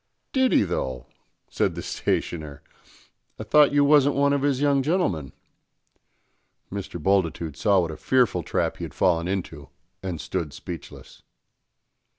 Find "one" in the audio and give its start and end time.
4.15-4.33